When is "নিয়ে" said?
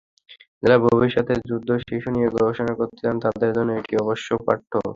2.15-2.27